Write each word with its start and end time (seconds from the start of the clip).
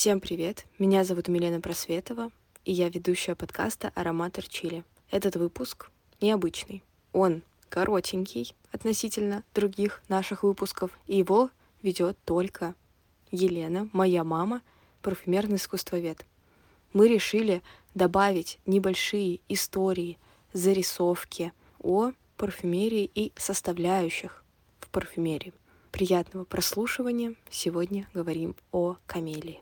Всем 0.00 0.18
привет! 0.18 0.64
Меня 0.78 1.04
зовут 1.04 1.28
Милена 1.28 1.60
Просветова, 1.60 2.30
и 2.64 2.72
я 2.72 2.88
ведущая 2.88 3.34
подкаста 3.34 3.92
«Ароматор 3.94 4.48
Чили». 4.48 4.82
Этот 5.10 5.36
выпуск 5.36 5.90
необычный. 6.22 6.82
Он 7.12 7.42
коротенький 7.68 8.54
относительно 8.72 9.44
других 9.54 10.02
наших 10.08 10.42
выпусков, 10.42 10.98
и 11.06 11.18
его 11.18 11.50
ведет 11.82 12.16
только 12.24 12.74
Елена, 13.30 13.90
моя 13.92 14.24
мама, 14.24 14.62
парфюмерный 15.02 15.56
искусствовед. 15.56 16.24
Мы 16.94 17.06
решили 17.06 17.60
добавить 17.94 18.58
небольшие 18.64 19.40
истории, 19.50 20.16
зарисовки 20.54 21.52
о 21.78 22.12
парфюмерии 22.38 23.10
и 23.14 23.34
составляющих 23.36 24.44
в 24.78 24.88
парфюмерии. 24.88 25.52
Приятного 25.92 26.44
прослушивания. 26.44 27.34
Сегодня 27.50 28.08
говорим 28.14 28.56
о 28.72 28.96
камелии. 29.06 29.60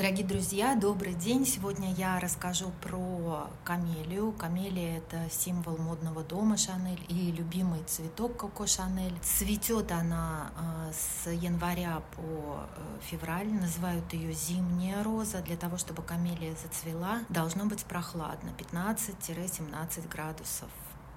Дорогие 0.00 0.26
друзья, 0.26 0.76
добрый 0.76 1.12
день! 1.12 1.44
Сегодня 1.44 1.92
я 1.92 2.18
расскажу 2.20 2.72
про 2.80 3.50
камелию. 3.64 4.32
Камелия– 4.32 4.96
это 4.96 5.28
символ 5.30 5.76
модного 5.76 6.22
дома 6.22 6.56
Шанель 6.56 7.04
и 7.08 7.30
любимый 7.30 7.82
цветок 7.84 8.34
Коко 8.38 8.66
Шанель. 8.66 9.12
Цветет 9.20 9.92
она 9.92 10.52
а, 10.56 10.90
с 10.90 11.30
января 11.30 12.00
по 12.16 12.22
э, 12.22 12.98
февраль. 13.02 13.52
Называют 13.52 14.10
ее 14.14 14.32
зимняя 14.32 15.04
роза. 15.04 15.42
Для 15.42 15.58
того, 15.58 15.76
чтобы 15.76 16.02
камелия 16.02 16.54
зацвела, 16.54 17.18
должно 17.28 17.66
быть 17.66 17.84
прохладно– 17.84 18.52
15-17 18.58 20.08
градусов 20.08 20.70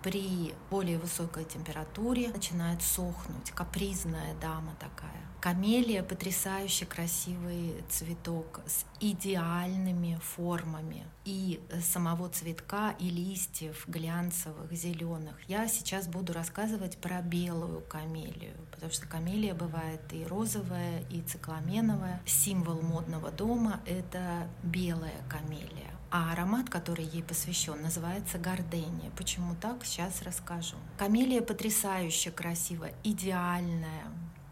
при 0.04 0.54
более 0.70 1.00
высокой 1.00 1.46
температуре 1.46 2.30
начинает 2.30 2.82
сохнуть, 2.82 3.52
капризная 3.52 4.36
дама 4.42 4.76
такая. 4.80 5.24
Камелия 5.40 6.04
потрясающе 6.04 6.86
красивый 6.86 7.84
цветок 7.90 8.62
с 8.66 8.86
идеальными 9.02 10.20
формами 10.22 11.06
и 11.26 11.62
самого 11.82 12.30
цветка, 12.30 12.96
и 13.00 13.10
листьев 13.10 13.84
глянцевых, 13.88 14.72
зеленых. 14.72 15.36
Я 15.48 15.68
сейчас 15.68 16.08
буду 16.08 16.34
рассказывать 16.34 16.98
про 16.98 17.22
белую 17.22 17.82
камелию, 17.82 18.56
потому 18.72 18.92
что 18.92 19.08
камелия 19.08 19.54
бывает 19.54 20.02
и 20.12 20.26
розовая, 20.26 21.02
и 21.10 21.22
цикламеновая. 21.22 22.22
Символ 22.26 22.82
модного 22.82 23.32
дома— 23.32 23.82
это 23.86 24.48
белая 24.64 25.22
камелия. 25.30 25.93
А 26.16 26.32
аромат, 26.32 26.70
который 26.70 27.06
ей 27.06 27.24
посвящен, 27.24 27.82
называется 27.82 28.38
гардения. 28.38 29.10
Почему 29.18 29.56
так, 29.60 29.84
сейчас 29.84 30.22
расскажу. 30.22 30.76
Камелия 31.00 31.42
потрясающе 31.42 32.30
красивая, 32.30 32.94
идеальная, 33.04 34.04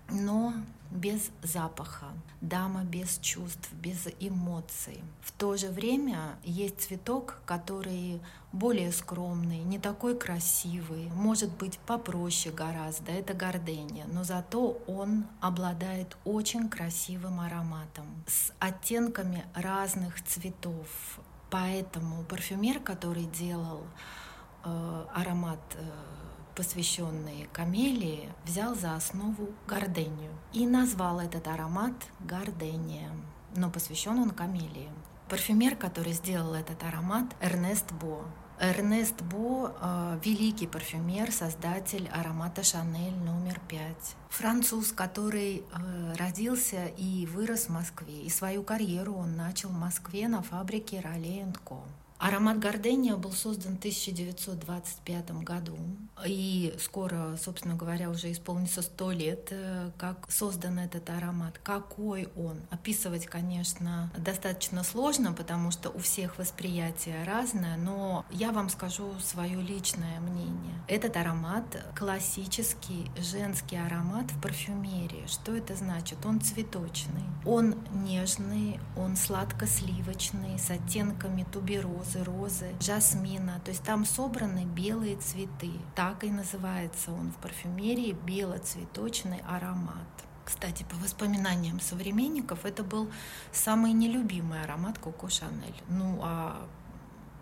но 0.09 0.55
без 0.89 1.29
запаха, 1.43 2.07
дама 2.41 2.83
без 2.83 3.19
чувств, 3.19 3.71
без 3.73 4.07
эмоций. 4.19 5.03
В 5.21 5.31
то 5.33 5.55
же 5.55 5.67
время 5.67 6.35
есть 6.43 6.81
цветок, 6.81 7.37
который 7.45 8.19
более 8.51 8.91
скромный, 8.91 9.59
не 9.59 9.77
такой 9.77 10.17
красивый, 10.17 11.11
может 11.13 11.51
быть 11.57 11.77
попроще 11.79 12.53
гораздо, 12.53 13.11
это 13.11 13.35
гордения, 13.35 14.05
но 14.11 14.23
зато 14.23 14.81
он 14.87 15.25
обладает 15.39 16.17
очень 16.25 16.69
красивым 16.69 17.39
ароматом 17.39 18.07
с 18.25 18.51
оттенками 18.59 19.45
разных 19.53 20.21
цветов, 20.23 20.87
Поэтому 21.51 22.23
парфюмер, 22.23 22.79
который 22.79 23.25
делал 23.25 23.81
э, 24.63 25.05
аромат, 25.13 25.59
э, 25.75 25.83
посвященный 26.55 27.49
камелии, 27.51 28.29
взял 28.45 28.73
за 28.73 28.95
основу 28.95 29.49
гордению 29.67 30.31
и 30.53 30.65
назвал 30.65 31.19
этот 31.19 31.47
аромат 31.49 31.93
гардения, 32.21 33.11
но 33.53 33.69
посвящен 33.69 34.17
он 34.17 34.29
камелии. 34.29 34.89
Парфюмер, 35.27 35.75
который 35.75 36.13
сделал 36.13 36.53
этот 36.53 36.81
аромат, 36.83 37.25
Эрнест 37.41 37.91
Бо. 37.91 38.23
Эрнест 38.61 39.23
Бо 39.23 39.71
э,– 39.81 40.19
великий 40.23 40.67
парфюмер, 40.67 41.31
создатель 41.31 42.07
аромата 42.13 42.61
Шанель 42.61 43.15
номер 43.15 43.59
пять. 43.67 44.15
Француз, 44.29 44.91
который 44.91 45.63
э, 45.63 46.13
родился 46.15 46.85
и 46.95 47.25
вырос 47.25 47.65
в 47.65 47.69
Москве. 47.69 48.21
И 48.21 48.29
свою 48.29 48.61
карьеру 48.61 49.15
он 49.15 49.35
начал 49.35 49.69
в 49.69 49.79
Москве 49.79 50.27
на 50.27 50.43
фабрике 50.43 50.99
Роле 50.99 51.51
Ко. 51.65 51.81
Аромат 52.21 52.59
Гордения 52.59 53.15
был 53.15 53.31
создан 53.31 53.77
в 53.77 53.79
1925 53.79 55.31
году, 55.41 55.75
и 56.23 56.71
скоро, 56.79 57.35
собственно 57.43 57.73
говоря, 57.73 58.11
уже 58.11 58.31
исполнится 58.31 58.83
сто 58.83 59.11
лет, 59.11 59.47
э, 59.49 59.89
как 59.97 60.29
создан 60.29 60.77
этот 60.77 61.09
аромат. 61.09 61.59
Какой 61.63 62.29
он? 62.35 62.59
Описывать, 62.69 63.25
конечно, 63.25 64.11
достаточно 64.15 64.83
сложно, 64.83 65.33
потому 65.33 65.71
что 65.71 65.89
у 65.89 65.97
всех 65.97 66.37
восприятие 66.37 67.23
разное, 67.23 67.75
но 67.75 68.23
я 68.29 68.51
вам 68.51 68.69
скажу 68.69 69.11
свое 69.19 69.59
личное 69.59 70.19
мнение. 70.19 70.75
Этот 70.87 71.17
аромат— 71.17 71.65
классический 71.97 73.09
женский 73.17 73.77
аромат 73.77 74.29
в 74.31 74.39
парфюмерии. 74.39 75.25
Что 75.25 75.55
это 75.55 75.75
значит? 75.75 76.23
Он 76.23 76.39
цветочный, 76.39 77.23
он 77.45 77.75
нежный, 77.91 78.79
он 78.95 79.15
сладко-сливочный, 79.15 80.59
с 80.59 80.69
оттенками 80.69 81.47
туберозы, 81.51 82.10
розы, 82.15 82.23
розы, 82.23 82.75
жасмина. 82.79 83.59
То 83.63 83.71
есть 83.71 83.83
там 83.83 84.05
собраны 84.05 84.65
белые 84.65 85.17
цветы. 85.17 85.71
Так 85.95 86.23
и 86.23 86.29
называется 86.29 87.11
он 87.11 87.31
в 87.31 87.35
парфюмерии 87.37 88.11
белоцветочный 88.11 89.41
аромат. 89.47 90.07
Кстати, 90.43 90.83
по 90.83 90.95
воспоминаниям 90.97 91.79
современников, 91.79 92.65
это 92.65 92.83
был 92.83 93.09
самый 93.51 93.93
нелюбимый 93.93 94.61
аромат 94.63 94.97
Коко 94.97 95.29
Шанель. 95.29 95.81
Ну, 95.87 96.19
а 96.21 96.67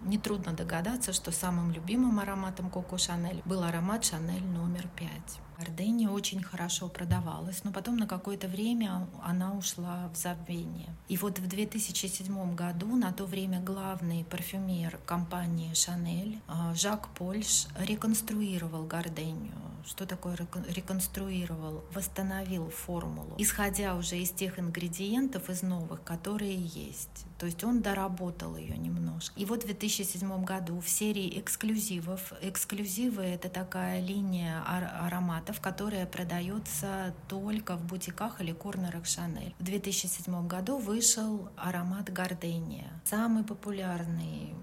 нетрудно 0.03 0.53
догадаться, 0.53 1.13
что 1.13 1.31
самым 1.31 1.71
любимым 1.71 2.19
ароматом 2.19 2.69
Коко 2.69 2.97
Шанель 2.97 3.41
был 3.45 3.63
аромат 3.63 4.05
Шанель 4.05 4.45
номер 4.45 4.87
пять. 4.95 5.39
Ордене 5.59 6.09
очень 6.09 6.41
хорошо 6.41 6.87
продавалась, 6.87 7.63
но 7.63 7.71
потом 7.71 7.97
на 7.97 8.07
какое-то 8.07 8.47
время 8.47 9.07
она 9.23 9.53
ушла 9.53 10.09
в 10.13 10.17
забвение. 10.17 10.89
И 11.09 11.17
вот 11.17 11.39
в 11.39 11.47
2007 11.47 12.55
году, 12.55 12.95
на 12.95 13.11
то 13.11 13.25
время 13.25 13.59
главный 13.59 14.23
парфюмер 14.23 14.99
компании 15.05 15.73
Шанель 15.73 16.39
Жак 16.73 17.09
Польш 17.09 17.67
реконструировал 17.77 18.85
Гордению. 18.85 19.53
Что 19.85 20.05
такое 20.05 20.37
реконструировал? 20.67 21.83
Восстановил 21.93 22.69
формулу, 22.69 23.33
исходя 23.37 23.95
уже 23.95 24.19
из 24.19 24.29
тех 24.29 24.59
ингредиентов, 24.59 25.49
из 25.49 25.63
новых, 25.63 26.03
которые 26.03 26.55
есть. 26.55 27.25
То 27.39 27.45
есть 27.45 27.63
он 27.63 27.81
доработал 27.81 28.57
ее 28.57 28.77
немножко. 28.77 29.39
И 29.39 29.45
вот 29.45 29.63
в 29.63 29.65
2007 29.65 30.43
году 30.43 30.79
в 30.79 30.89
серии 30.89 31.39
эксклюзивов, 31.39 32.33
эксклюзивы— 32.41 33.23
это 33.23 33.49
такая 33.49 34.01
линия 34.01 34.61
аромата, 34.65 35.48
ароматов, 35.49 35.61
которая 35.61 36.05
продается 36.05 37.13
только 37.27 37.75
в 37.75 37.85
бутиках 37.85 38.41
или 38.41 38.53
корнерах 38.53 39.05
Шанель. 39.05 39.53
В 39.59 39.63
2007 39.63 40.47
году 40.47 40.77
вышел 40.77 41.49
аромат 41.57 42.13
Гардения. 42.13 42.89
Самый 43.05 43.43
популярный 43.43 44.53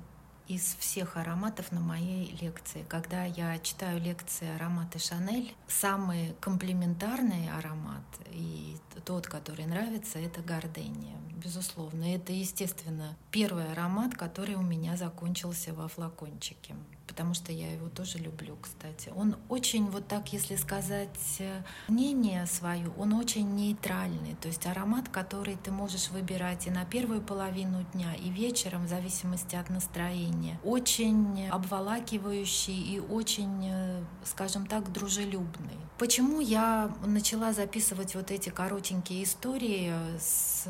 из 0.48 0.76
всех 0.78 1.16
ароматов 1.16 1.72
на 1.72 1.80
моей 1.80 2.36
лекции. 2.41 2.84
Когда 2.88 3.25
я 3.25 3.58
читаю 3.58 4.00
лекции 4.00 4.48
ароматы 4.54 4.98
Шанель, 4.98 5.54
самый 5.66 6.34
комплементарный 6.41 7.50
аромат 7.58 8.04
и 8.30 8.76
тот, 9.04 9.26
который 9.26 9.66
нравится, 9.66 10.19
это 10.19 10.41
Гардения. 10.42 11.16
Безусловно, 11.44 12.04
это, 12.14 12.32
естественно, 12.32 13.16
первый 13.31 13.72
аромат, 13.72 14.14
который 14.14 14.55
у 14.55 14.62
меня 14.62 14.96
закончился 14.96 15.72
во 15.72 15.88
флакончике 15.88 16.75
потому 17.16 17.32
что 17.32 17.50
я 17.50 17.72
его 17.72 17.88
тоже 17.88 18.18
люблю, 18.18 18.58
кстати. 18.60 19.10
Он 19.16 19.36
очень, 19.48 19.86
вот 19.86 20.06
так, 20.06 20.34
если 20.34 20.54
сказать 20.56 21.40
мнение 21.88 22.44
свое, 22.44 22.90
он 22.98 23.14
очень 23.14 23.54
нейтральный, 23.54 24.34
то 24.34 24.48
есть 24.48 24.66
аромат, 24.66 25.08
который 25.08 25.56
ты 25.56 25.70
можешь 25.70 26.10
выбирать 26.10 26.66
и 26.66 26.70
на 26.70 26.84
первую 26.84 27.22
половину 27.22 27.86
дня, 27.94 28.14
и 28.14 28.28
вечером, 28.28 28.84
в 28.84 28.88
зависимости 28.90 29.56
от 29.56 29.70
настроения. 29.70 30.60
Очень 30.62 31.48
обволакивающий 31.48 32.96
и 32.96 33.00
очень, 33.00 34.04
скажем 34.22 34.66
так, 34.66 34.92
дружелюбный. 34.92 35.78
Почему 35.96 36.40
я 36.40 36.94
начала 37.06 37.54
записывать 37.54 38.14
вот 38.14 38.30
эти 38.30 38.50
коротенькие 38.50 39.24
истории 39.24 39.94
с 40.18 40.68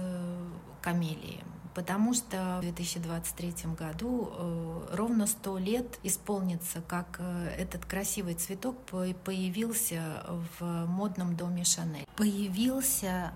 камелией? 0.81 1.43
Потому 1.77 2.15
что 2.15 2.57
в 2.59 2.63
2023 2.63 3.75
году 3.79 4.33
э, 4.33 4.89
ровно 4.93 5.27
сто 5.27 5.59
лет 5.59 5.99
исполнится, 6.03 6.81
как 6.81 7.19
э, 7.19 7.49
этот 7.59 7.85
красивый 7.85 8.33
цветок 8.35 8.79
появился 8.87 10.25
в 10.59 10.87
модном 10.87 11.37
доме 11.37 11.65
Шанель. 11.65 12.07
Появился 12.17 13.33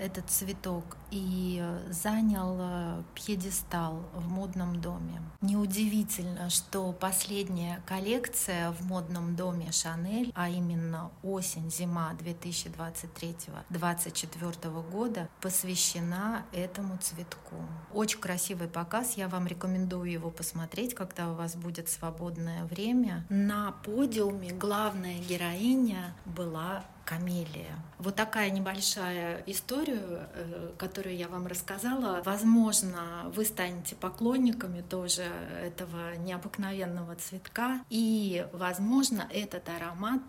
этот 0.00 0.30
цветок 0.30 0.96
и 1.10 1.62
занял 1.90 2.56
э, 2.58 3.02
пьедестал 3.14 4.02
в 4.14 4.30
модном 4.30 4.80
доме. 4.80 5.20
Неудивительно, 5.40 6.48
что 6.50 6.92
последняя 6.92 7.82
коллекция 7.86 8.72
в 8.72 8.84
модном 8.86 9.36
доме 9.36 9.70
Шанель, 9.72 10.32
а 10.34 10.48
именно 10.48 11.10
осень-зима 11.22 12.16
2023-2024 12.20 14.90
года, 14.90 15.28
посвящена 15.40 16.44
этому 16.52 16.98
цветку. 16.98 17.56
Очень 17.92 18.20
красивый 18.20 18.68
показ, 18.68 19.16
я 19.16 19.28
вам 19.28 19.46
рекомендую 19.46 20.10
его 20.10 20.30
посмотреть, 20.30 20.94
когда 20.94 21.30
у 21.30 21.34
вас 21.34 21.56
будет 21.56 21.88
свободное 21.88 22.64
время. 22.64 23.26
На 23.28 23.72
подиуме 23.72 24.52
главная 24.52 25.18
героиня 25.18 26.14
была 26.24 26.84
камелия. 27.10 27.74
Вот 27.98 28.14
такая 28.14 28.50
небольшая 28.50 29.42
история, 29.46 30.28
э, 30.32 30.72
которую 30.78 31.16
я 31.16 31.28
вам 31.28 31.48
рассказала. 31.48 32.22
Возможно, 32.24 33.30
вы 33.34 33.44
станете 33.44 33.96
поклонниками 33.96 34.80
тоже 34.80 35.24
этого 35.60 36.16
необыкновенного 36.16 37.16
цветка, 37.16 37.80
и, 37.90 38.46
возможно, 38.52 39.26
этот 39.32 39.68
аромат 39.68 40.22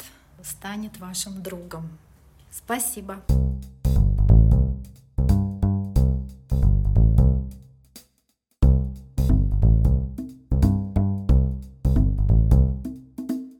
станет 0.44 0.98
вашим 0.98 1.44
другом. 1.44 1.88
Спасибо. 2.52 3.22